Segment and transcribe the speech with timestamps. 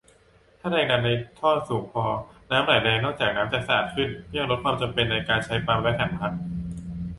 [0.59, 2.05] ถ้าแรงดันในท่อสูงพอ
[2.51, 6.31] น้ำไหลแรง นอกจากน้ำจะสะอาดขึ้น ก็ยังลดความจำเป็นในการใช้ปั๊มและถังพัก